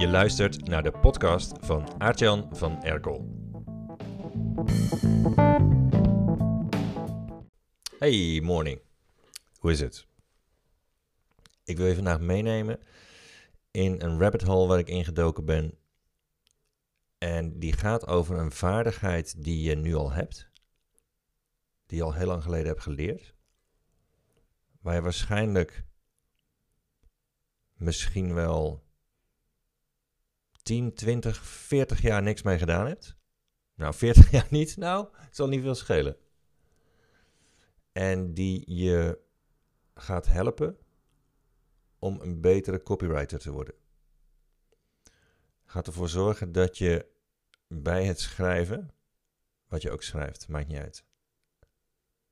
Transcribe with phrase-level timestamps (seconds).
[0.00, 3.28] Je luistert naar de podcast van Aartjan van Erkel.
[7.98, 8.80] Hey, morning.
[9.58, 10.06] Hoe is het?
[11.64, 12.78] Ik wil je vandaag meenemen
[13.70, 15.78] in een rabbit hole waar ik ingedoken ben.
[17.18, 20.50] En die gaat over een vaardigheid die je nu al hebt.
[21.86, 23.34] Die je al heel lang geleden hebt geleerd.
[24.80, 25.84] Waar je waarschijnlijk
[27.74, 28.88] misschien wel
[30.70, 33.16] 10, 20, 40 jaar niks mee gedaan hebt.
[33.74, 34.76] Nou, 40 jaar niet.
[34.76, 36.16] Nou, het zal niet veel schelen.
[37.92, 39.18] En die je
[39.94, 40.78] gaat helpen
[41.98, 43.74] om een betere copywriter te worden.
[45.64, 47.06] Gaat ervoor zorgen dat je
[47.66, 48.90] bij het schrijven,
[49.66, 51.04] wat je ook schrijft, maakt niet uit.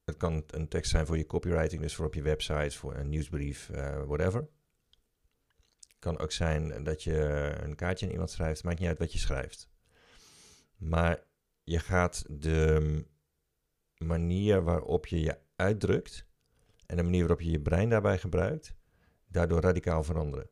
[0.05, 3.09] Het kan een tekst zijn voor je copywriting, dus voor op je website, voor een
[3.09, 4.49] nieuwsbrief, uh, whatever.
[5.99, 9.19] Kan ook zijn dat je een kaartje aan iemand schrijft, maakt niet uit wat je
[9.19, 9.69] schrijft.
[10.77, 11.23] Maar
[11.63, 13.05] je gaat de
[13.99, 16.27] manier waarop je je uitdrukt
[16.87, 18.75] en de manier waarop je je brein daarbij gebruikt,
[19.27, 20.51] daardoor radicaal veranderen.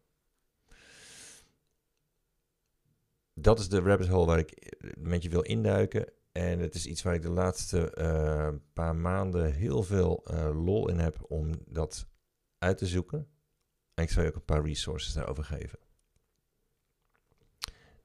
[3.35, 6.13] Dat is de rabbit hole waar ik met je wil induiken.
[6.33, 10.89] En het is iets waar ik de laatste uh, paar maanden heel veel uh, lol
[10.89, 12.09] in heb om dat
[12.59, 13.29] uit te zoeken.
[13.97, 15.79] En ik zal je ook een paar resources daarover geven.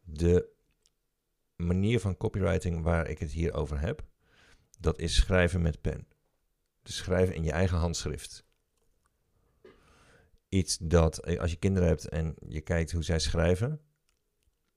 [0.04, 0.50] De
[1.56, 4.06] manier van copywriting waar ik het hier over heb,
[4.80, 6.08] dat is schrijven met pen.
[6.82, 8.46] Dus schrijven in je eigen handschrift.
[10.50, 13.82] Iets dat, eh, als je kinderen hebt en je kijkt hoe zij schrijven,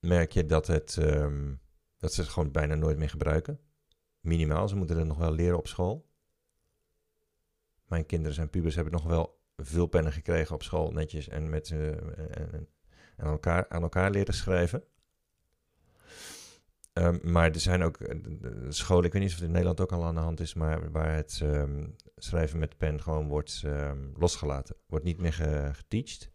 [0.00, 1.60] merk je dat, het, um,
[1.96, 3.60] dat ze het gewoon bijna nooit meer gebruiken.
[4.20, 6.10] Minimaal, ze moeten het nog wel leren op school.
[7.86, 11.70] Mijn kinderen zijn pubers, hebben nog wel veel pennen gekregen op school, netjes en met
[11.70, 12.68] uh, en,
[13.16, 14.84] en elkaar, aan elkaar leren schrijven.
[16.92, 18.16] Um, maar er zijn ook eh,
[18.68, 20.90] scholen, ik weet niet of het in Nederland ook al aan de hand is, maar
[20.90, 24.76] waar het um, schrijven met pen gewoon wordt um, losgelaten.
[24.86, 25.32] Wordt niet meer
[25.74, 26.30] geteacht.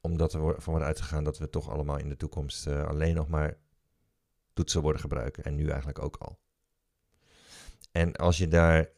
[0.00, 3.28] Omdat er van wordt uitgegaan dat we toch allemaal in de toekomst uh, alleen nog
[3.28, 3.58] maar
[4.52, 5.44] toetsen worden gebruiken.
[5.44, 6.38] En nu eigenlijk ook al.
[7.92, 8.90] En als je daar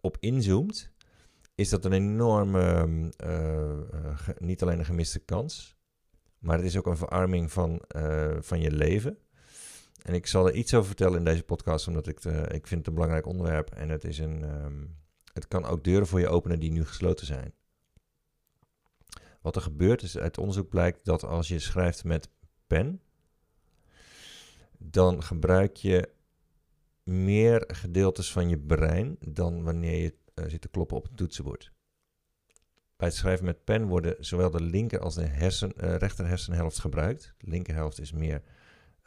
[0.00, 0.92] op inzoomt,
[1.54, 2.88] is dat een enorme,
[3.24, 5.76] uh, niet alleen een gemiste kans,
[6.38, 9.18] maar het is ook een verarming van, uh, van je leven.
[10.02, 12.86] En ik zal er iets over vertellen in deze podcast, omdat ik, ik vind het
[12.86, 13.70] een belangrijk onderwerp.
[13.70, 14.96] En het, is een, um,
[15.32, 17.54] het kan ook deuren voor je openen die nu gesloten zijn.
[19.40, 22.28] Wat er gebeurt is, uit onderzoek blijkt dat als je schrijft met
[22.66, 23.00] pen,
[24.78, 26.08] dan gebruik je
[27.02, 31.72] meer gedeeltes van je brein dan wanneer je uh, zit te kloppen op een toetsenbord.
[32.96, 35.72] Bij het schrijven met pen worden zowel de linker als de hersen,
[36.52, 37.34] uh, gebruikt.
[37.38, 38.42] De linkerhelft is meer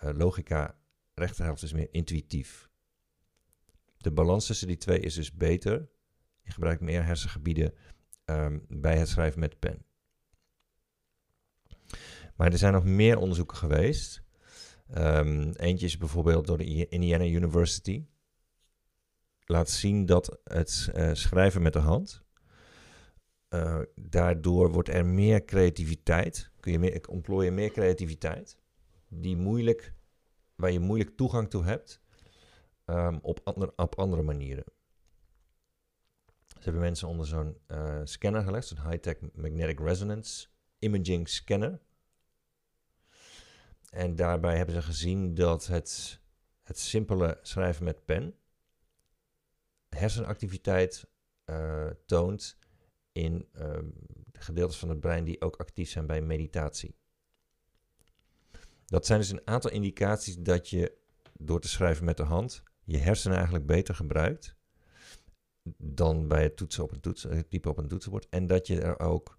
[0.04, 0.78] uh, logica,
[1.14, 2.70] rechterhelft is meer intuïtief.
[3.98, 5.90] De balans tussen die twee is dus beter.
[6.42, 7.74] Je gebruikt meer hersengebieden
[8.26, 9.86] um, bij het schrijven met pen.
[12.36, 14.24] Maar er zijn nog meer onderzoeken geweest.
[14.98, 18.06] Um, eentje is bijvoorbeeld door de Indiana University.
[19.46, 22.26] Laat zien dat het uh, schrijven met de hand
[23.56, 26.52] uh, daardoor wordt er meer creativiteit.
[26.60, 28.58] Kun je meer, ontplooi je meer creativiteit.
[29.08, 29.94] Die moeilijk,
[30.56, 32.04] waar je moeilijk toegang toe hebt.
[32.86, 34.64] Um, op, op andere manieren.
[36.48, 38.68] Ze hebben mensen onder zo'n uh, scanner gelegd.
[38.68, 40.48] Zo'n high-tech magnetic resonance
[40.80, 41.82] imaging scanner.
[43.90, 46.20] En daarbij hebben ze gezien dat het,
[46.64, 48.36] het simpele schrijven met pen
[49.96, 51.08] hersenactiviteit
[51.46, 52.58] uh, toont
[53.12, 53.48] in
[54.32, 56.96] de gedeeltes van het brein die ook actief zijn bij meditatie.
[58.86, 60.98] Dat zijn dus een aantal indicaties dat je
[61.34, 64.56] door te schrijven met de hand je hersenen eigenlijk beter gebruikt
[65.78, 68.30] dan bij het toetsen op een toets, het typen op een toetsenbord.
[68.30, 69.38] En dat je er ook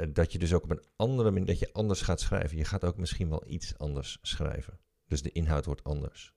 [0.00, 2.56] eh, dat je dus ook op een andere manier, dat je anders gaat schrijven.
[2.56, 4.78] Je gaat ook misschien wel iets anders schrijven.
[5.06, 6.34] Dus de inhoud wordt anders.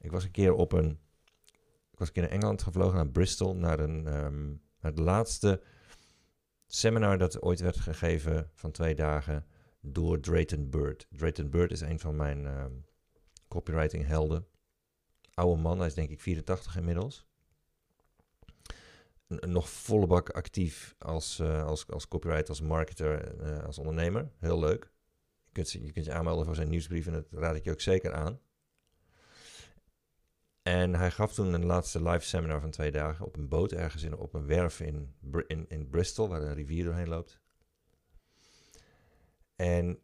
[0.00, 0.98] Ik was een keer op een
[1.98, 5.62] ik was een keer naar Engeland gevlogen, naar Bristol, naar, een, um, naar het laatste
[6.66, 9.46] seminar dat ooit werd gegeven van twee dagen
[9.80, 11.06] door Drayton Bird.
[11.10, 12.84] Drayton Bird is een van mijn um,
[13.48, 14.46] copywriting helden.
[15.34, 17.26] Oude man, hij is denk ik 84 inmiddels.
[19.28, 24.30] Nog volle bak actief als, uh, als, als copywriter, als marketer, uh, als ondernemer.
[24.38, 24.92] Heel leuk.
[25.44, 27.80] Je kunt, je kunt je aanmelden voor zijn nieuwsbrief en dat raad ik je ook
[27.80, 28.40] zeker aan.
[30.68, 34.02] En hij gaf toen een laatste live seminar van twee dagen op een boot ergens
[34.02, 35.14] in, op een werf in,
[35.46, 37.40] in, in Bristol, waar een rivier doorheen loopt.
[39.56, 40.02] En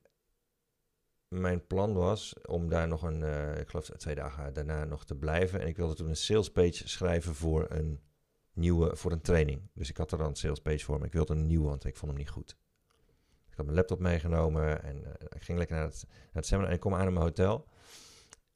[1.29, 5.15] mijn plan was om daar nog een, uh, ik geloof twee dagen daarna nog te
[5.15, 5.61] blijven.
[5.61, 8.01] En ik wilde toen een sales page schrijven voor een
[8.53, 9.71] nieuwe, voor een training.
[9.75, 11.85] Dus ik had er dan een sales page voor, maar ik wilde een nieuwe, want
[11.85, 12.57] ik vond hem niet goed.
[13.51, 16.69] Ik had mijn laptop meegenomen en eh, ik ging lekker naar het, naar het seminar
[16.69, 17.69] en ik kom aan in mijn hotel.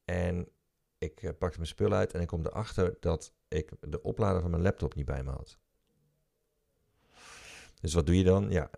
[0.05, 0.49] En
[0.99, 4.51] ik uh, pakte mijn spullen uit en ik kom erachter dat ik de oplader van
[4.51, 5.59] mijn laptop niet bij me had.
[7.81, 8.51] Dus wat doe je dan?
[8.51, 8.71] Ja,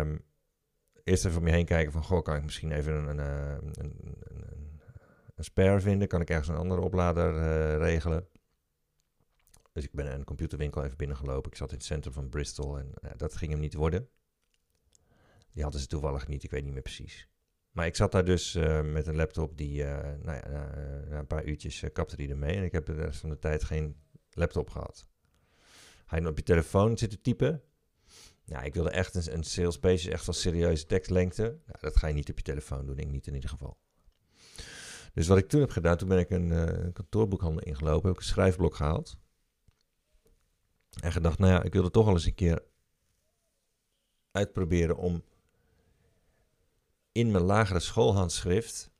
[0.00, 0.24] um,
[1.04, 3.56] eerst even om je heen kijken van, goh, kan ik misschien even een, een, eh,
[3.60, 4.80] een, een,
[5.34, 6.08] een spare vinden?
[6.08, 8.28] Kan ik ergens een andere oplader uh, regelen?
[9.72, 11.50] Dus ik ben een computerwinkel even binnengelopen.
[11.50, 14.08] Ik zat in het centrum van Bristol en dat ging hem niet worden.
[15.52, 17.29] Die hadden ze toevallig niet, ik weet niet meer precies.
[17.70, 21.26] Maar ik zat daar dus uh, met een laptop die, uh, nou ja, na, een
[21.26, 22.56] paar uurtjes kapte die ermee.
[22.56, 23.96] En ik heb de rest van de tijd geen
[24.30, 25.06] laptop gehad.
[26.06, 27.62] Ga je op je telefoon zitten typen,
[28.50, 31.42] ja, ik wilde echt een, een sales page, echt van serieuze tekstlengte.
[31.42, 33.78] Nou, dat ga je niet op je telefoon doen, ik niet in ieder geval.
[35.12, 38.12] Dus wat ik toen heb gedaan, toen ben ik een, uh, een kantoorboekhandel ingelopen, heb
[38.12, 39.18] ik een schrijfblok gehaald.
[41.00, 42.62] En gedacht, nou ja, ik wilde toch wel eens een keer
[44.30, 45.24] uitproberen om
[47.12, 48.90] in mijn lagere schoolhandschrift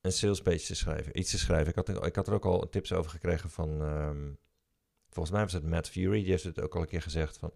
[0.00, 1.18] een sales page te schrijven.
[1.18, 1.68] Iets te schrijven.
[1.68, 4.38] Ik had, ik had er ook al tips over gekregen van, um,
[5.10, 7.52] volgens mij was het Matt Fury, die heeft het ook al een keer gezegd van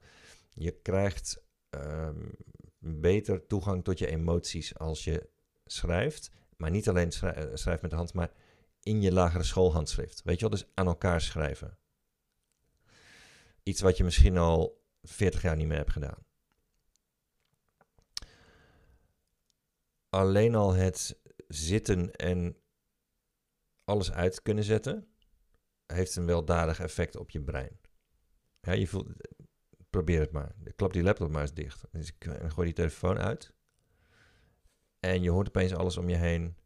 [0.55, 2.31] je krijgt um,
[2.79, 5.29] beter toegang tot je emoties als je
[5.65, 6.31] schrijft.
[6.57, 8.33] Maar niet alleen eh, schrijft met de hand, maar
[8.83, 10.23] in je lagere schoolhandschrift.
[10.25, 11.79] Weet je wel, dus aan elkaar schrijven.
[13.63, 16.25] Iets wat je misschien al 40 jaar niet meer hebt gedaan.
[20.11, 22.57] Alleen al het zitten en
[23.85, 25.09] alles uit kunnen zetten,
[25.87, 27.81] heeft een weldadig effect op je brein.
[28.61, 29.09] Ja, je voelt,
[29.91, 30.55] probeer het maar.
[30.77, 31.85] Klap die laptop maar eens dicht.
[31.93, 33.53] Dus ik uh, gooi die telefoon uit.
[35.01, 36.57] En je hoort opeens alles om je heen.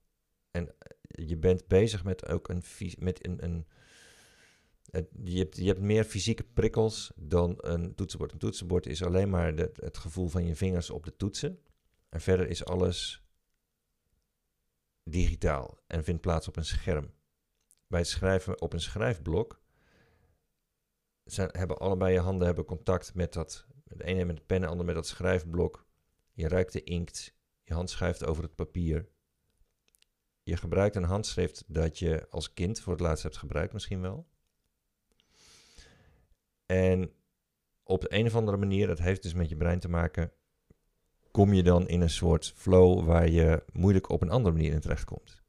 [0.51, 2.63] En eh, je bent bezig met ook een...
[2.99, 3.67] Met een, een
[5.25, 8.33] je, hebt, je hebt meer fysieke prikkels dan een toetsenbord.
[8.33, 11.59] Een toetsenbord is alleen maar het gevoel van je vingers op de toetsen.
[12.09, 13.24] En verder is alles
[15.05, 17.13] digitaal en vindt plaats op een scherm.
[17.87, 19.63] Bij het schrijven op een schrijfblok
[21.25, 23.67] zijn, hebben allebei je handen hebben contact met dat.
[23.85, 25.87] De ene met de pen, de ander met dat schrijfblok.
[26.33, 27.37] Je ruikt de inkt.
[27.63, 29.09] Je hand schuift over het papier.
[30.43, 34.29] Je gebruikt een handschrift dat je als kind voor het laatst hebt gebruikt, misschien wel.
[36.67, 37.15] En
[37.83, 40.33] op de een of andere manier, dat heeft dus met je brein te maken,
[41.35, 44.81] kom je dan in een soort flow waar je moeilijk op een andere manier in
[44.81, 45.43] terecht komt.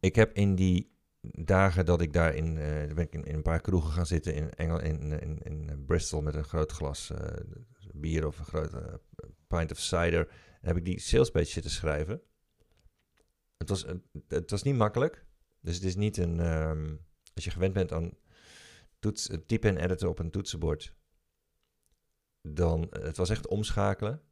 [0.00, 3.90] Ik heb in die dagen dat ik daar in, ben ik in, een paar kroegen
[3.90, 7.18] gaan zitten in, Engel, in, in, in Bristol met een groot glas uh,
[7.94, 9.00] bier of een grote
[9.46, 10.28] pint of cider.
[10.60, 12.20] Heb ik die salespage zitten schrijven.
[13.56, 13.86] Het was,
[14.28, 15.26] het was niet makkelijk.
[15.60, 16.38] Dus het is niet een.
[16.38, 17.00] Um,
[17.34, 18.12] als je gewend bent aan
[18.98, 20.94] toets, typen en editen op een toetsenbord.
[22.42, 22.86] Dan.
[22.90, 24.22] Het was echt omschakelen.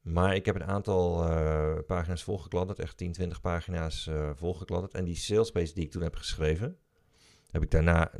[0.00, 4.94] Maar ik heb een aantal uh, pagina's volgekladderd, echt 10, 20 pagina's uh, volgekladderd.
[4.94, 6.78] En die salespace die ik toen heb geschreven,
[7.50, 8.12] heb ik daarna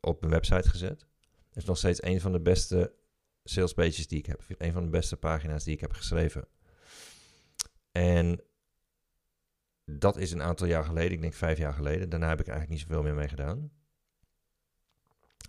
[0.00, 1.06] op mijn website gezet.
[1.52, 2.94] Is nog steeds een van de beste
[3.44, 4.44] salespages die ik heb.
[4.58, 6.48] Een van de beste pagina's die ik heb geschreven.
[7.92, 8.40] En
[9.84, 12.08] dat is een aantal jaar geleden, ik denk vijf jaar geleden.
[12.08, 13.70] Daarna heb ik eigenlijk niet zoveel meer mee gedaan.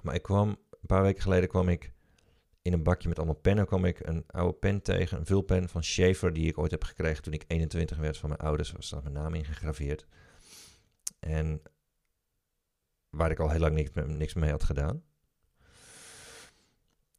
[0.01, 1.92] Maar ik kwam, een paar weken geleden kwam ik
[2.63, 5.83] in een bakje met allemaal pennen kwam ik een oude pen tegen, een vulpen van
[5.83, 8.73] Schaefer die ik ooit heb gekregen toen ik 21 werd van mijn ouders.
[8.73, 10.07] Er staat mijn naam ingegraveerd.
[11.19, 11.61] En
[13.09, 15.03] waar ik al heel lang niks, niks mee had gedaan.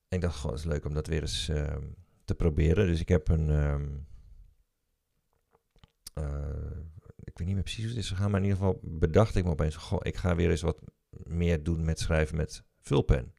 [0.08, 1.76] En ik dacht, gewoon, het is leuk om dat weer eens uh,
[2.24, 2.86] te proberen.
[2.86, 3.48] Dus ik heb een...
[3.48, 4.06] Um,
[6.18, 6.24] uh,
[7.18, 9.44] ik weet niet meer precies hoe het is gegaan, maar in ieder geval bedacht ik
[9.44, 9.76] me opeens...
[9.76, 13.32] Goh, ik ga weer eens wat meer doen met schrijven met vulpen.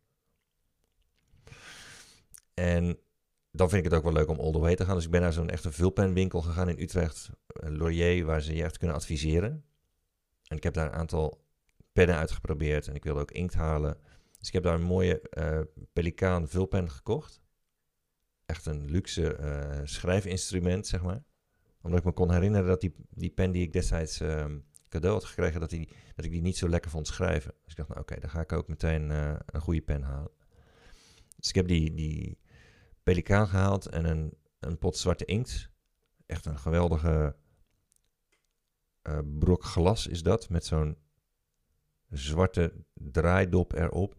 [2.56, 3.00] En
[3.52, 4.96] dan vind ik het ook wel leuk om all the way te gaan.
[4.96, 8.64] Dus ik ben naar zo'n echte vulpenwinkel gegaan in Utrecht, eh, Laurier, waar ze je
[8.64, 9.66] echt kunnen adviseren.
[10.48, 11.44] En ik heb daar een aantal
[11.94, 13.98] pennen uitgeprobeerd en ik wilde ook inkt halen.
[14.40, 15.60] Dus ik heb daar een mooie uh,
[15.94, 17.42] Pelikaan vulpen gekocht.
[18.46, 21.24] Echt een luxe uh, schrijfinstrument, zeg maar.
[21.82, 24.46] Omdat ik me kon herinneren dat die, die pen die ik destijds uh,
[24.90, 27.54] cadeau had gekregen, dat, die, dat ik die niet zo lekker vond schrijven.
[27.64, 30.32] Dus ik dacht, nou oké, dan ga ik ook meteen een goede pen halen.
[31.36, 32.38] Dus ik heb die, die
[33.06, 35.70] pelikaan gehaald en een, een pot zwarte inkt.
[36.26, 37.36] Echt een geweldige
[39.04, 40.98] uh, brok glas is dat, met zo'n
[42.10, 44.16] zwarte draaidop erop.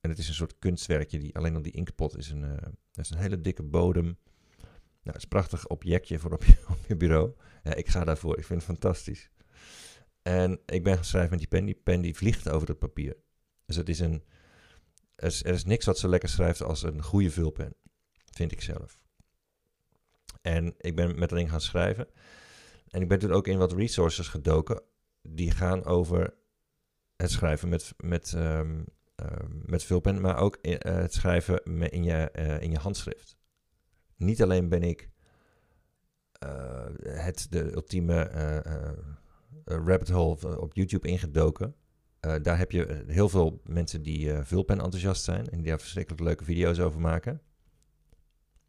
[0.00, 1.18] En het is een soort kunstwerkje.
[1.18, 2.56] Die, alleen al die inkpot is een, uh,
[2.94, 4.04] is een hele dikke bodem.
[4.04, 4.16] Nou,
[5.02, 7.32] het is een prachtig objectje voor op je, op je bureau.
[7.62, 8.38] Ja, ik ga daarvoor.
[8.38, 9.30] Ik vind het fantastisch.
[10.22, 11.64] En ik ben gaan schrijven met die pen.
[11.64, 13.16] Die pen die vliegt over het papier.
[13.66, 14.22] Dus het is een...
[15.16, 17.76] Is, er is niks wat zo lekker schrijft als een goede vulpen.
[18.34, 19.02] Vind ik zelf.
[20.42, 22.06] En ik ben met dat ding gaan schrijven.
[22.88, 24.82] En ik ben toen ook in wat resources gedoken.
[25.22, 26.34] Die gaan over
[27.16, 28.84] het schrijven met, met, um,
[29.66, 33.36] met vulpen, maar ook uh, het schrijven in je, uh, in je handschrift.
[34.16, 35.10] Niet alleen ben ik
[36.44, 38.28] uh, het de ultieme
[39.64, 41.74] rabbit hole op YouTube ingedoken.
[42.20, 46.44] daar heb je heel veel mensen die vulpen enthousiast zijn en die daar verschrikkelijk leuke
[46.44, 47.40] video's over maken.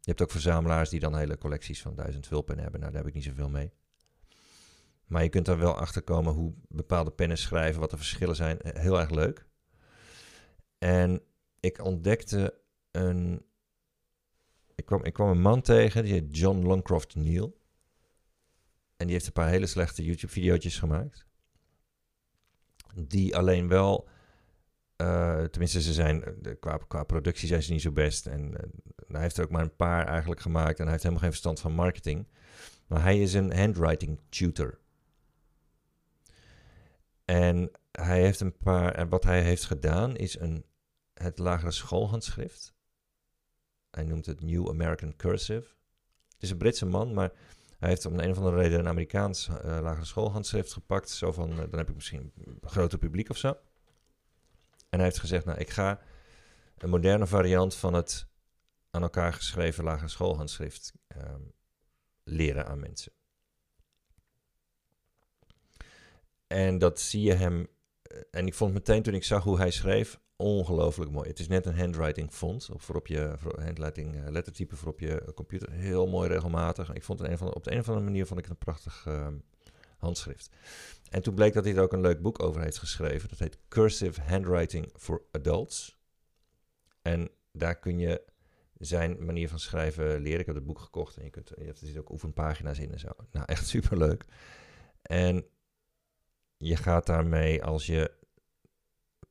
[0.06, 2.80] Je hebt ook verzamelaars die dan hele collecties van duizend vulpen hebben.
[2.80, 3.72] Nou, daar heb ik niet zoveel mee.
[5.06, 8.60] Maar je kunt daar wel achter komen hoe bepaalde pennen schrijven, wat de verschillen zijn.
[8.60, 9.46] Eh, heel erg leuk.
[10.78, 11.22] En
[11.60, 12.60] ik ontdekte
[12.90, 13.44] een.
[14.74, 17.56] Ik kwam, ik kwam een man tegen, die heet John Longcroft Neal.
[18.96, 21.26] En die heeft een paar hele slechte YouTube-video's gemaakt.
[22.94, 24.08] Die alleen wel.
[24.96, 26.24] Uh, tenminste, ze zijn,
[26.60, 28.26] qua, qua productie zijn ze niet zo best.
[28.26, 28.58] En uh,
[29.08, 30.78] hij heeft er ook maar een paar eigenlijk gemaakt.
[30.78, 32.28] En hij heeft helemaal geen verstand van marketing.
[32.86, 34.78] Maar hij is een handwriting tutor.
[37.24, 38.94] En hij heeft een paar.
[38.94, 40.64] En wat hij heeft gedaan is een,
[41.14, 42.74] het lagere schoolhandschrift.
[43.90, 45.68] Hij noemt het New American Cursive.
[46.32, 47.32] Het is een Britse man, maar
[47.78, 51.10] hij heeft om een of andere reden een Amerikaans lagere schoolhandschrift gepakt.
[51.10, 53.56] Zo van, dan heb ik misschien een groter publiek of zo.
[54.88, 56.00] En hij heeft gezegd, nou, ik ga
[56.78, 58.26] een moderne variant van het
[58.90, 61.52] aan elkaar geschreven lagere schoolhandschrift um,
[62.24, 63.12] leren aan mensen.
[66.46, 67.66] En dat zie je hem.
[68.02, 71.28] Eh, en ik vond meteen toen ik zag hoe hij schreef, ongelooflijk mooi.
[71.28, 75.32] Het is net een handwriting font, voor op je handwriting uh, lettertype voor op je
[75.34, 75.70] computer.
[75.70, 76.92] Heel mooi regelmatig.
[76.92, 79.04] Ik vond het van, op de een of andere manier vond ik het een prachtig
[79.08, 79.28] uh,
[80.06, 80.50] handschrift.
[81.10, 83.28] En toen bleek dat hij er ook een leuk boek over heeft geschreven.
[83.28, 85.98] Dat heet Cursive Handwriting for Adults.
[87.02, 88.22] En daar kun je
[88.78, 90.40] zijn manier van schrijven leren.
[90.40, 93.00] Ik heb het boek gekocht en je, kunt, je hebt er ook oefenpagina's in en
[93.00, 93.08] zo.
[93.30, 94.24] Nou, echt superleuk.
[95.02, 95.46] En
[96.56, 98.12] je gaat daarmee, als je,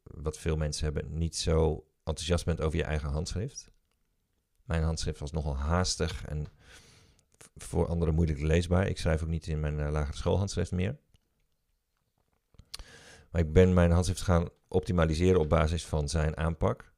[0.04, 3.72] wat veel mensen hebben, niet zo enthousiast bent over je eigen handschrift.
[4.64, 6.48] Mijn handschrift was nogal haastig en
[7.56, 8.88] voor anderen moeilijk leesbaar.
[8.88, 10.98] Ik schrijf ook niet in mijn uh, lagere schoolhandschrift meer.
[13.32, 16.94] Maar ik ben mijn handschrift gaan optimaliseren op basis van zijn aanpak.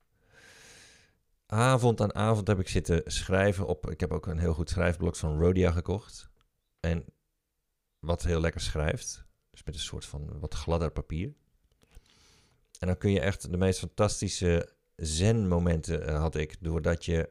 [1.46, 3.90] Avond aan avond heb ik zitten schrijven op.
[3.90, 6.30] Ik heb ook een heel goed schrijfblok van Rodia gekocht.
[6.80, 7.06] En
[8.00, 9.26] wat heel lekker schrijft.
[9.50, 11.34] Dus met een soort van wat gladder papier.
[12.80, 16.56] En dan kun je echt de meest fantastische zen-momenten uh, had ik.
[16.60, 17.30] Doordat je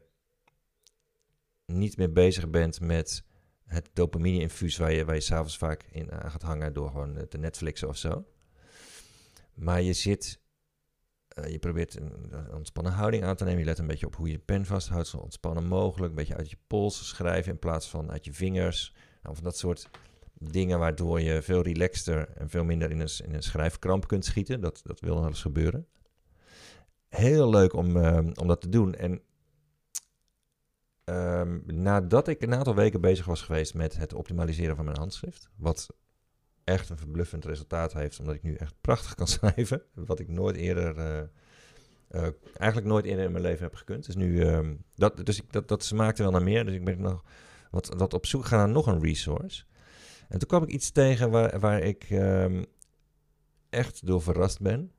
[1.73, 3.23] niet meer bezig bent met
[3.65, 7.37] het dopamine-infuus waar je, waar je s'avonds vaak in aan gaat hangen door gewoon te
[7.37, 8.25] Netflixen of zo.
[9.53, 10.39] Maar je zit,
[11.39, 13.59] uh, je probeert een, ontspannen houding aan te nemen.
[13.59, 16.09] Je let een beetje op hoe je pen vasthoudt, zo ontspannen mogelijk.
[16.09, 18.93] Een beetje uit je pols schrijven in plaats van uit je vingers.
[19.21, 19.89] Nou, van dat soort
[20.33, 24.61] dingen waardoor je veel relaxter en veel minder in een, in een schrijfkramp kunt schieten.
[24.61, 25.87] Dat, dat wil nog eens gebeuren.
[27.07, 27.97] Heel leuk om,
[28.33, 28.95] om dat te doen.
[28.95, 29.21] En
[31.09, 35.49] um, nadat ik een aantal weken bezig was geweest met het optimaliseren van mijn handschrift,
[35.55, 35.87] wat
[36.63, 40.55] echt een verbluffend resultaat heeft, omdat ik nu echt prachtig kan schrijven, wat ik nooit
[40.55, 41.23] eerder, uh,
[42.11, 44.05] uh, eigenlijk nooit eerder in mijn leven heb gekund.
[44.05, 47.01] Dus nu, um, dat, dus ik, dat, dat smaakte wel naar meer, dus ik ben
[47.01, 47.23] nog
[47.71, 49.63] wat, op zoek gaan naar nog een resource.
[50.29, 52.65] En toen kwam ik iets tegen waar, waar ik um,
[53.69, 54.91] echt door verrast ben.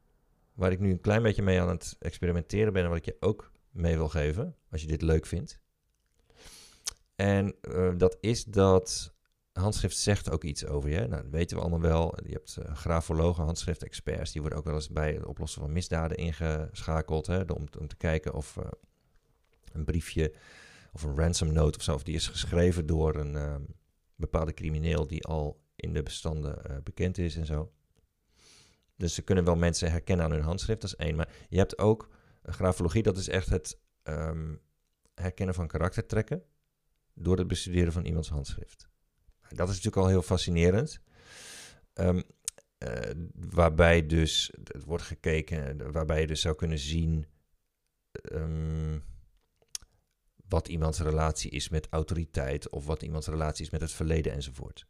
[0.54, 3.16] Waar ik nu een klein beetje mee aan het experimenteren ben en wat ik je
[3.20, 5.60] ook mee wil geven, als je dit leuk vindt.
[7.20, 9.14] En uh, dat is dat
[9.52, 11.06] handschrift zegt ook iets over je.
[11.06, 12.18] Nou, dat weten we allemaal wel.
[12.24, 16.16] Je hebt uh, grafologen, handschriftexperts, die worden ook wel eens bij het oplossen van misdaden
[16.16, 17.26] ingeschakeld.
[17.26, 18.64] Hè, om, om te kijken of uh,
[19.72, 20.34] een briefje
[20.92, 23.66] of een ransom note of zo, of die is geschreven door een, um,
[24.16, 27.72] bepaalde crimineel die al in de bestanden bekend is en zo.
[28.96, 31.16] Dus ze kunnen wel mensen herkennen aan hun handschrift, dat is één.
[31.16, 32.08] Maar je hebt ook
[32.42, 34.60] grafologie, dat is echt het um,
[35.14, 36.42] herkennen van karaktertrekken
[37.18, 38.88] door het bestuderen van iemands handschrift.
[39.48, 41.00] Dat is natuurlijk al heel fascinerend.
[41.94, 42.22] Um,
[42.78, 47.26] uh, waarbij dus, het wordt gekeken, waarbij je dus zou kunnen zien
[48.32, 49.04] um,
[50.48, 54.86] wat iemands relatie is met autoriteit of wat iemands relatie is met het verleden enzovoort.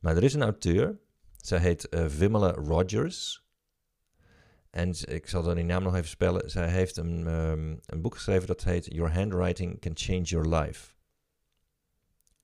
[0.00, 1.00] Maar er is een auteur,
[1.36, 3.43] zij heet uh, Rogers.
[4.74, 6.50] En ik zal dan die naam nog even spellen.
[6.50, 10.94] Zij heeft een, ehm, een boek geschreven dat heet Your Handwriting Can Change Your Life.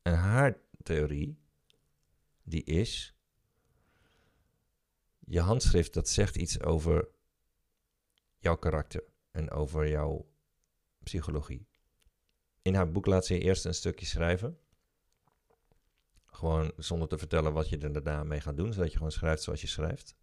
[0.02, 1.38] En haar theorie,
[2.42, 3.14] die is...
[5.18, 7.08] Je handschrift, dat zegt iets over
[8.38, 10.30] jouw karakter en over jouw
[11.02, 11.68] psychologie.
[12.62, 14.58] In haar boek laat ze je eerst een stukje schrijven.
[16.26, 19.42] Gewoon zonder te vertellen wat je er daarna mee gaat doen, zodat je gewoon schrijft
[19.42, 20.18] zoals je schrijft.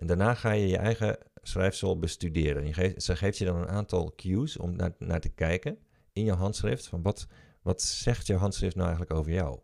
[0.00, 2.66] En daarna ga je je eigen schrijfsel bestuderen.
[2.66, 5.78] Je geeft, ze geeft je dan een aantal cues om naar, naar te kijken
[6.12, 6.86] in je handschrift.
[6.86, 7.26] Van wat,
[7.62, 9.60] wat zegt je handschrift nou eigenlijk over jou?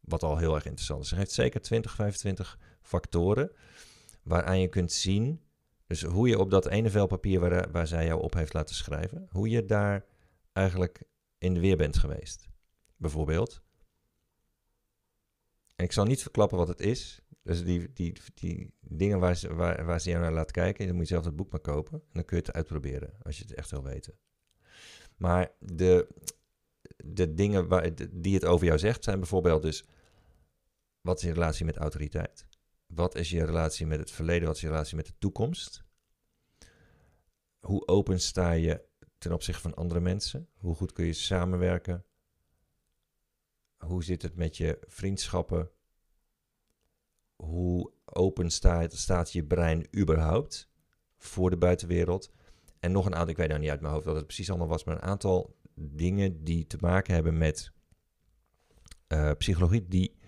[0.00, 1.08] Wat al heel erg interessant is.
[1.08, 3.50] Ze geeft zeker 20, 25 factoren
[4.22, 5.40] waaraan je kunt zien.
[5.86, 8.74] Dus hoe je op dat ene vel papier waar, waar zij jou op heeft laten
[8.74, 10.04] schrijven, hoe je daar
[10.52, 11.02] eigenlijk
[11.38, 12.48] in de weer bent geweest.
[12.96, 13.62] Bijvoorbeeld.
[15.76, 17.22] En ik zal niet verklappen wat het is.
[17.48, 20.96] Dus die, die, die dingen waar ze, waar, waar ze jou naar laat kijken, dan
[20.96, 21.92] moet je zelf het boek maar kopen.
[21.92, 24.14] En dan kun je het uitproberen, als je het echt wil weten.
[25.16, 26.08] Maar de,
[26.96, 29.84] de dingen waar, die het over jou zegt, zijn bijvoorbeeld dus...
[31.00, 32.46] Wat is je relatie met autoriteit?
[32.86, 34.46] Wat is je relatie met het verleden?
[34.46, 35.84] Wat is je relatie met de toekomst?
[37.58, 38.84] Hoe open sta je
[39.18, 40.48] ten opzichte van andere mensen?
[40.54, 42.04] Hoe goed kun je samenwerken?
[43.76, 45.70] Hoe zit het met je vriendschappen?
[47.42, 50.68] Hoe open staat, je brein überhaupt
[51.16, 52.32] voor de buitenwereld?
[52.80, 54.68] En nog een aantal, ik weet nou niet uit mijn hoofd wat het precies allemaal
[54.68, 57.72] was, maar een aantal dingen die te maken hebben met
[59.08, 60.18] uh, psychologie, die,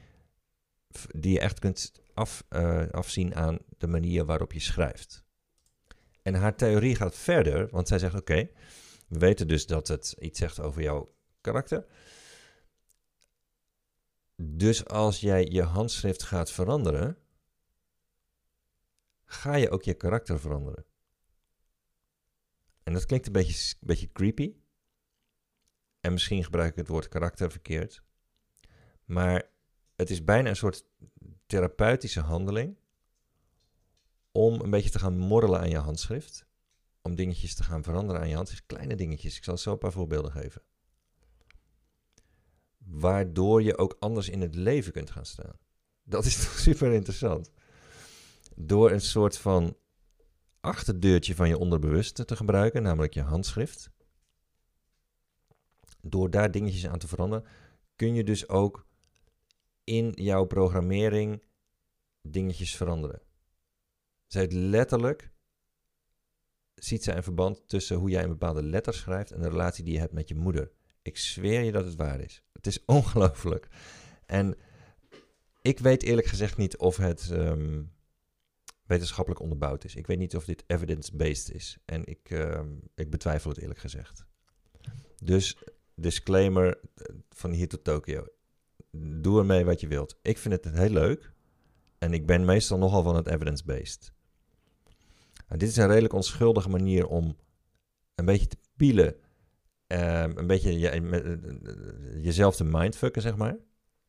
[1.17, 5.25] die je echt kunt af, uh, afzien aan de manier waarop je schrijft.
[6.23, 8.49] En haar theorie gaat verder, want zij zegt: Oké,
[9.09, 11.87] we weten dus dat het iets zegt over jouw karakter.
[14.43, 17.19] Dus als jij je handschrift gaat veranderen,
[19.25, 20.85] ga je ook je karakter veranderen.
[22.83, 24.55] En dat klinkt een beetje, een beetje creepy.
[26.01, 28.03] En misschien gebruik ik het woord karakter verkeerd.
[29.05, 29.51] Maar
[29.97, 30.85] het is bijna een soort
[31.47, 32.79] therapeutische handeling
[34.33, 36.47] om een beetje te gaan morrelen aan je handschrift.
[37.03, 38.67] Om dingetjes te gaan veranderen aan je handschrift.
[38.67, 39.37] Kleine dingetjes.
[39.37, 40.63] Ik zal zo een paar voorbeelden geven.
[42.91, 45.59] Waardoor je ook anders in het leven kunt gaan staan.
[46.03, 47.51] Dat is toch super interessant.
[48.55, 49.77] Door een soort van
[50.61, 53.91] achterdeurtje van je onderbewuste te gebruiken, namelijk je handschrift.
[56.03, 57.47] Door daar dingetjes aan te veranderen,
[57.97, 58.87] kun je dus ook
[59.85, 61.43] in jouw programmering
[62.23, 63.23] dingetjes veranderen.
[64.27, 65.33] Zij letterlijk
[66.75, 69.93] ziet zij een verband tussen hoe jij een bepaalde letter schrijft en de relatie die
[69.93, 70.73] je hebt met je moeder.
[71.03, 72.43] Ik zweer je dat het waar is.
[72.61, 73.69] Het is ongelooflijk.
[74.27, 74.57] En
[75.63, 77.83] ik weet eerlijk gezegd niet of het ehm,
[78.87, 79.95] wetenschappelijk onderbouwd is.
[79.95, 81.79] Ik weet niet of dit evidence-based is.
[81.85, 84.25] En ik, ehm, ik betwijfel het eerlijk gezegd.
[85.23, 85.59] Dus
[85.95, 88.27] disclaimer eh, van hier tot Tokio.
[88.93, 90.19] Doe ermee wat je wilt.
[90.23, 91.33] Ik vind het heel leuk.
[91.99, 94.13] En ik ben meestal nogal van het evidence-based.
[95.49, 97.37] dit is een redelijk onschuldige manier om
[98.15, 99.15] een beetje te pielen.
[99.93, 101.35] Um, een beetje je, met, uh,
[102.25, 103.57] jezelf te mindfucken, zeg maar.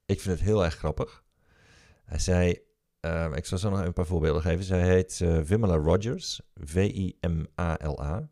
[0.06, 1.24] Ik vind het heel erg grappig.
[2.06, 2.60] Hij zei,
[3.02, 4.64] uh, ik zal zo nog een paar voorbeelden geven.
[4.64, 6.42] Zij heet uh, Rogers.
[6.56, 8.30] V-I-M-A-L-A.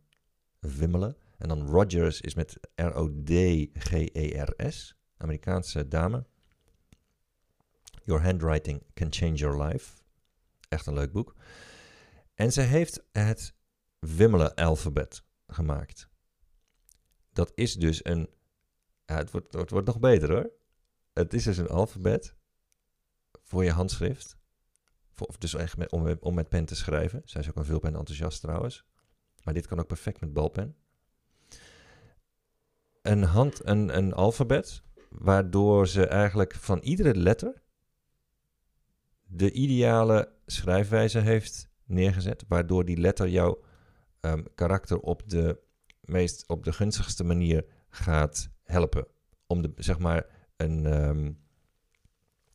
[0.60, 1.16] Wimela.
[1.38, 3.36] En dan Rogers is met R-O-D-G-E-R-S.
[5.18, 6.26] Amerikaanse dame.
[8.04, 10.02] Your Handwriting Can Change Your Life.
[10.68, 11.36] Echt een leuk boek.
[12.36, 13.54] En ze heeft het
[14.00, 16.09] Wimmelen-alfabet gemaakt.
[17.40, 18.30] Dat is dus een.
[19.06, 20.52] Ja, het, wordt, het wordt nog beter hoor.
[21.14, 22.36] Het is dus een alfabet
[23.44, 24.38] voor je handschrift.
[25.12, 27.22] Voor, dus echt om, om met pen te schrijven.
[27.26, 28.86] Zij is ook een veelpen enthousiast trouwens.
[29.44, 30.76] Maar dit kan ook perfect met balpen.
[33.02, 37.62] Een, hand, een, een alfabet waardoor ze eigenlijk van iedere letter
[39.24, 43.64] de ideale schrijfwijze heeft neergezet, waardoor die letter jouw
[44.22, 45.68] um, karakter op de
[46.10, 49.08] meest op de gunstigste manier gaat helpen.
[49.48, 50.26] Om de, zeg maar
[50.58, 51.40] een, um,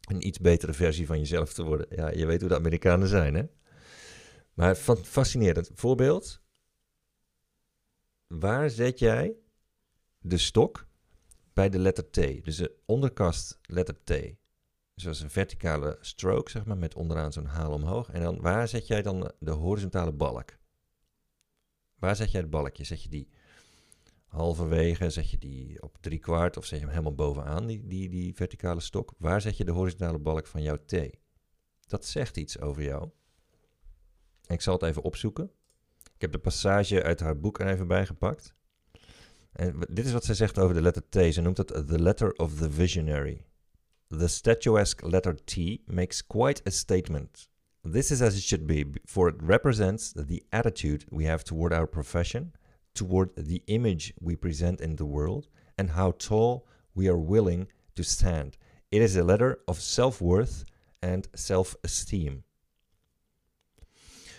[0.09, 1.87] een iets betere versie van jezelf te worden.
[1.91, 3.45] Ja, je weet hoe de Amerikanen zijn, hè?
[4.55, 5.71] Maar fascinerend.
[5.75, 6.43] Voorbeeld.
[8.27, 9.37] Waar zet jij
[10.19, 10.87] de stok
[11.53, 12.45] bij de letter T?
[12.45, 14.13] Dus de onderkast letter T.
[14.95, 18.11] Zoals een verticale stroke, zeg maar, met onderaan zo'n haal omhoog.
[18.11, 20.59] En dan waar zet jij dan de horizontale balk?
[21.99, 22.85] Waar zet jij het balkje?
[22.85, 23.29] Zet je die
[24.35, 28.09] halverwege, zet je die op drie kwart of zet je hem helemaal bovenaan, die, die,
[28.09, 29.15] die verticale stok?
[29.19, 30.95] Waar zet je de horizontale balk van jouw T?
[31.87, 33.11] Dat zegt iets over jou.
[34.47, 35.51] ik zal het even opzoeken.
[36.15, 38.55] Ik heb de passage uit haar boek er even bij gepakt.
[39.53, 41.35] En dit is wat zij zegt over de letter T.
[41.35, 43.45] Ze noemt het the letter of the visionary.
[44.09, 47.49] The statuesque letter T makes quite a statement.
[47.93, 51.87] This is as it should be, for it represents the attitude we have toward our
[51.87, 52.53] profession,
[52.95, 58.03] toward the image we present in the world, and how tall we are willing to
[58.03, 58.57] stand.
[58.91, 60.65] It is a letter of self-worth
[61.01, 62.45] and self-esteem.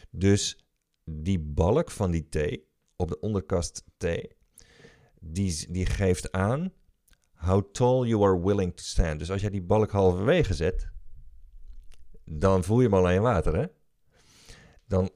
[0.10, 0.56] Dus
[1.04, 2.38] die balk van die T
[2.96, 4.06] op de onderkast T,
[5.20, 6.72] die, die geeft aan
[7.46, 9.20] how tall you are willing to stand.
[9.20, 10.90] Dus als jij die balk halverwege zet,
[12.24, 13.66] dan voel je hem al aan je water, hè?
[14.88, 15.10] Dan,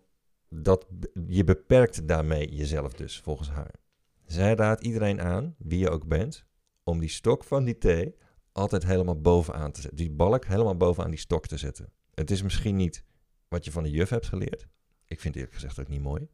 [0.49, 0.87] dat,
[1.27, 3.75] je beperkt daarmee jezelf dus, volgens haar.
[4.25, 6.45] Zij raadt iedereen aan, wie je ook bent,
[6.83, 8.15] om die stok van die thee
[8.51, 9.99] altijd helemaal bovenaan te zetten.
[9.99, 11.91] Die balk helemaal bovenaan die stok te zetten.
[12.13, 13.03] Het is misschien niet
[13.47, 14.67] wat je van de juf hebt geleerd.
[15.07, 16.27] Ik vind eerlijk gezegd ook niet mooi.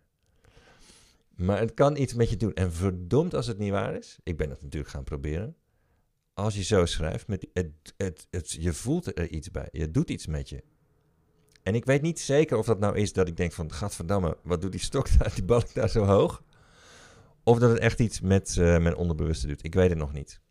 [1.36, 2.54] Maar het kan iets met je doen.
[2.54, 4.18] En verdomd als het niet waar is.
[4.24, 5.56] Ik ben het natuurlijk gaan proberen.
[6.34, 9.68] Als je zo schrijft, met, het, het, je voelt er iets bij.
[9.72, 10.64] Je doet iets met je.
[11.66, 13.72] En ik weet niet zeker of dat nou is dat ik denk van...
[13.72, 16.44] Gadverdamme, wat doet die stok daar, die balk daar zo hoog?
[17.44, 19.64] Of dat het echt iets met uh, mijn onderbewuste doet.
[19.64, 20.42] Ik weet het nog niet.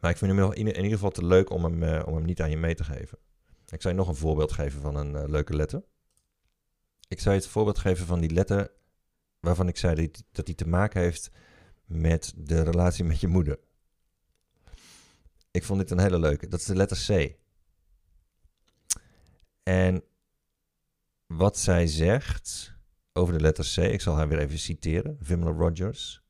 [0.00, 2.24] Maar ik vind hem in, in ieder geval te leuk om hem, uh, om hem
[2.24, 3.18] niet aan je mee te geven.
[3.68, 5.82] Ik zou je nog een voorbeeld geven van een uh, leuke letter.
[7.08, 8.70] Ik zou je het voorbeeld geven van die letter
[9.40, 11.30] waarvan ik zei dat, dat die te maken heeft
[11.84, 13.58] met de relatie met je moeder.
[15.50, 16.48] Ik vond dit een hele leuke.
[16.48, 17.40] Dat is de letter C.
[19.62, 20.04] En
[21.26, 22.74] wat zij zegt
[23.12, 26.22] over de letter C, ik zal haar weer even citeren, Vimla Rogers.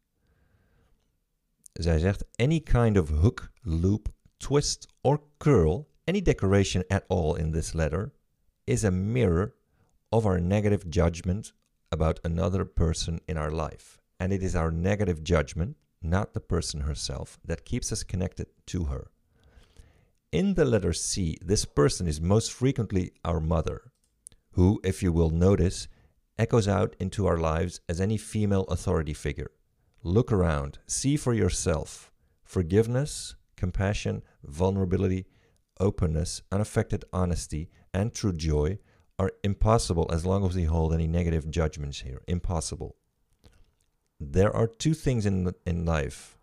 [1.73, 7.53] Zij zegt: Any kind of hook, loop, twist or curl, any decoration at all in
[7.53, 8.13] this letter
[8.65, 9.55] is a mirror
[10.09, 11.55] of our negative judgment
[11.89, 14.01] about another person in our life.
[14.17, 18.85] And it is our negative judgment, not the person herself, that keeps us connected to
[18.85, 19.11] her.
[20.33, 23.93] In the letter C, this person is most frequently our mother,
[24.53, 25.89] who, if you will notice,
[26.39, 29.51] echoes out into our lives as any female authority figure.
[30.03, 32.11] Look around, see for yourself.
[32.45, 35.27] Forgiveness, compassion, vulnerability,
[35.79, 38.79] openness, unaffected honesty, and true joy
[39.19, 42.23] are impossible as long as we hold any negative judgments here.
[42.27, 42.97] Impossible.
[44.19, 46.39] There are two things in, in life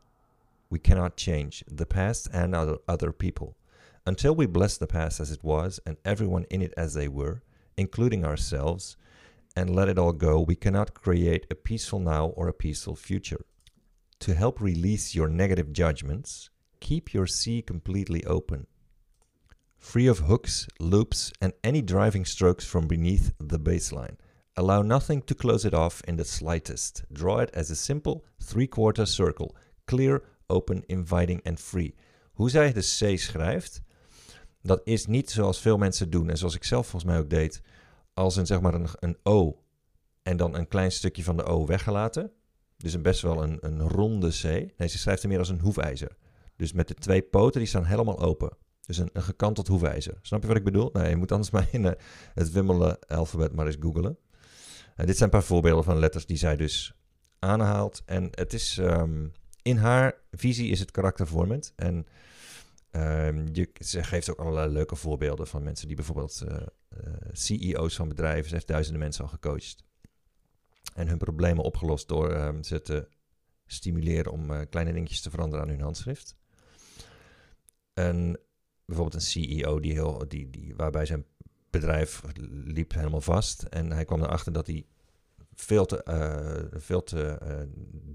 [0.69, 3.55] we cannot change the past and other, other people.
[4.09, 7.43] Until we bless the past as it was and everyone in it as they were,
[7.77, 8.97] including ourselves,
[9.55, 13.45] and let it all go, we cannot create a peaceful now or a peaceful future.
[14.21, 18.65] To help release your negative judgments, keep your sea completely open,
[19.77, 24.17] free of hooks, loops, and any driving strokes from beneath the baseline.
[24.57, 27.03] Allow nothing to close it off in the slightest.
[27.13, 31.93] Draw it as a simple three quarter circle, clear, open, inviting and free.
[32.33, 33.81] Hoe zij de C schrijft,
[34.61, 37.61] dat is niet zoals veel mensen doen en zoals ik zelf volgens mij ook deed,
[38.13, 39.63] als een, zeg maar een, een O
[40.23, 42.31] en dan een klein stukje van de O weggelaten.
[42.77, 44.43] Dus een best wel een, een ronde C.
[44.77, 46.17] Nee, ze schrijft er meer als een hoefijzer.
[46.55, 48.57] Dus met de twee poten, die staan helemaal open.
[48.85, 50.17] Dus een, gekanteld hoefijzer.
[50.21, 50.89] Snap je wat ik bedoel?
[50.93, 51.91] Nee, je moet anders maar in uh,
[52.33, 54.17] het wimmelen alfabet maar eens googelen.
[54.97, 56.93] Uh, dit zijn een paar voorbeelden van letters die zij dus
[57.39, 58.01] aanhaalt.
[58.05, 61.73] En het is, um, in haar visie is het karaktervormend.
[61.75, 62.05] En
[63.51, 66.57] je, ze geeft ook allerlei leuke voorbeelden van mensen die bijvoorbeeld uh,
[67.31, 69.83] CEO's van bedrijven, ze heeft duizenden mensen al gecoacht.
[70.93, 73.07] En hun problemen opgelost door um, ze te
[73.65, 76.35] stimuleren om kleine dingetjes te veranderen aan hun handschrift.
[77.93, 78.39] En
[78.85, 81.25] bijvoorbeeld een CEO die heel, die, die, waarbij zijn
[81.69, 82.21] bedrijf
[82.65, 83.63] liep helemaal vast.
[83.63, 84.85] En hij kwam erachter dat hij
[85.53, 86.01] veel te,
[86.73, 87.37] veel te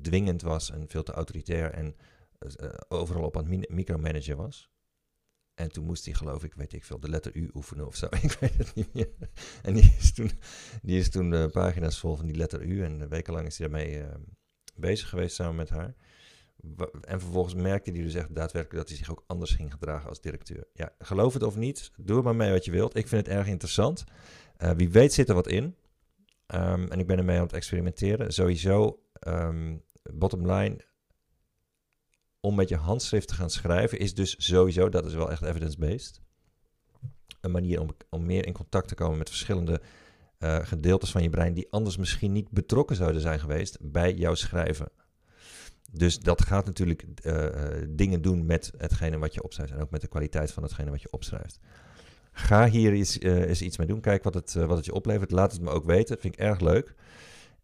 [0.03, 1.97] dwingend was en veel te autoritair en
[2.89, 4.73] overal op aan het micromanagen was.
[5.55, 8.07] En toen moest hij, geloof ik, weet ik veel, de letter U oefenen of zo.
[8.23, 9.09] ik weet het niet meer.
[9.63, 10.31] En die is toen,
[10.83, 12.83] die is toen de pagina's vol van die letter U.
[12.83, 14.05] En wekenlang is hij daarmee
[14.75, 15.95] bezig geweest samen met haar.
[17.01, 20.21] En vervolgens merkte hij dus echt daadwerkelijk dat hij zich ook anders ging gedragen als
[20.21, 20.67] directeur.
[20.73, 22.97] Ja, geloof het of niet, doe er maar mee wat je wilt.
[22.97, 24.05] Ik vind het erg interessant.
[24.59, 25.65] Uh, wie weet zit er wat in.
[26.55, 28.33] Um, en ik ben ermee aan het experimenteren.
[28.33, 30.77] Sowieso, um, bottom line,
[32.45, 36.21] om met je handschrift te gaan schrijven is dus sowieso, dat is wel echt evidence-based,
[37.41, 39.81] een manier om, om meer in contact te komen met verschillende
[40.39, 44.35] uh, gedeeltes van je brein die anders misschien niet betrokken zouden zijn geweest bij jouw
[44.35, 44.89] schrijven.
[45.93, 47.49] Dus dat gaat natuurlijk uh,
[47.89, 51.03] dingen doen met hetgene wat je opschrijft en ook met de kwaliteit van hetgene wat
[51.03, 51.59] je opschrijft.
[52.33, 54.01] Ga hier eens, uh, eens iets mee doen.
[54.01, 55.31] Kijk wat het, wat het je oplevert.
[55.31, 56.09] Laat het me ook weten.
[56.09, 56.95] Dat vind ik erg leuk.